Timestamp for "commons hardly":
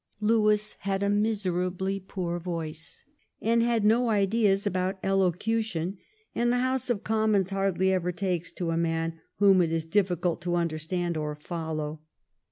7.03-7.93